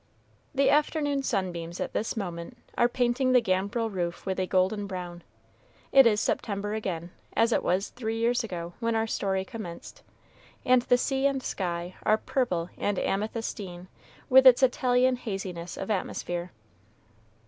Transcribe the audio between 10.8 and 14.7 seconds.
the sea and sky are purple and amethystine with its